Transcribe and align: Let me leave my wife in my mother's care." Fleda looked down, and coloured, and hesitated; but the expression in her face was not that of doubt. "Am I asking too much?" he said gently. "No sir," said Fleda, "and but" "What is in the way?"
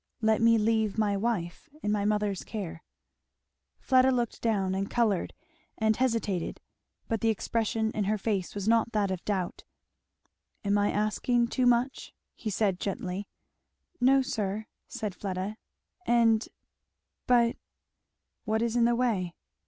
Let 0.23 0.41
me 0.41 0.57
leave 0.57 0.97
my 0.97 1.15
wife 1.15 1.69
in 1.83 1.91
my 1.91 2.05
mother's 2.05 2.43
care." 2.43 2.83
Fleda 3.79 4.09
looked 4.09 4.41
down, 4.41 4.73
and 4.73 4.89
coloured, 4.89 5.35
and 5.77 5.95
hesitated; 5.95 6.59
but 7.07 7.21
the 7.21 7.29
expression 7.29 7.91
in 7.91 8.05
her 8.05 8.17
face 8.17 8.55
was 8.55 8.67
not 8.67 8.93
that 8.93 9.11
of 9.11 9.23
doubt. 9.25 9.63
"Am 10.65 10.75
I 10.75 10.89
asking 10.91 11.49
too 11.49 11.67
much?" 11.67 12.15
he 12.33 12.49
said 12.49 12.79
gently. 12.79 13.27
"No 13.99 14.23
sir," 14.23 14.65
said 14.87 15.13
Fleda, 15.13 15.57
"and 16.07 16.49
but" 17.27 17.57
"What 18.45 18.63
is 18.63 18.75
in 18.75 18.85
the 18.85 18.95
way?" 18.95 19.35